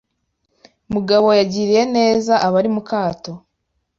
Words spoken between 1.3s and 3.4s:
yagiriye ineza abari mukato.